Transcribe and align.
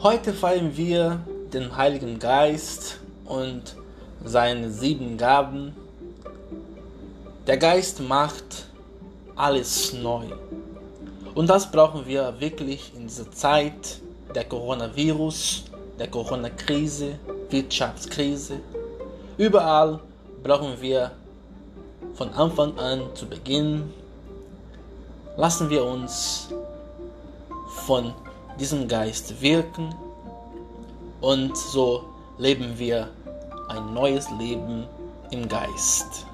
Heute 0.00 0.32
feiern 0.32 0.76
wir 0.76 1.18
den 1.52 1.76
Heiligen 1.76 2.20
Geist 2.20 3.00
und 3.24 3.74
seine 4.24 4.70
sieben 4.70 5.18
Gaben. 5.18 5.74
Der 7.48 7.56
Geist 7.56 7.98
macht 7.98 8.68
alles 9.34 9.92
neu. 9.94 10.26
Und 11.34 11.50
das 11.50 11.68
brauchen 11.72 12.06
wir 12.06 12.32
wirklich 12.38 12.92
in 12.94 13.08
dieser 13.08 13.28
Zeit 13.32 14.00
der 14.32 14.44
Coronavirus, 14.44 15.64
der 15.98 16.06
Corona-Krise, 16.06 17.18
Wirtschaftskrise. 17.50 18.60
Überall 19.36 19.98
brauchen 20.44 20.80
wir 20.80 21.10
von 22.14 22.28
Anfang 22.34 22.78
an 22.78 23.02
zu 23.14 23.26
Beginn, 23.26 23.92
lassen 25.36 25.68
wir 25.68 25.84
uns 25.84 26.50
von 27.84 28.14
diesem 28.58 28.88
Geist 28.88 29.40
wirken 29.40 29.94
und 31.20 31.56
so 31.56 32.04
leben 32.38 32.78
wir 32.78 33.10
ein 33.68 33.94
neues 33.94 34.28
Leben 34.38 34.86
im 35.30 35.48
Geist. 35.48 36.27